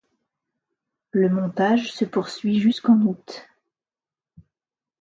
Le 1.11 1.29
montage 1.29 1.93
se 1.93 2.05
poursuit 2.05 2.59
jusqu'en 2.59 3.01
août. 3.01 3.47